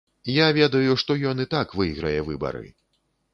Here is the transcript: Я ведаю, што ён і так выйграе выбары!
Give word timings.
Я 0.35 0.45
ведаю, 0.57 0.95
што 1.01 1.17
ён 1.33 1.43
і 1.45 1.47
так 1.53 1.77
выйграе 1.81 2.17
выбары! 2.31 2.65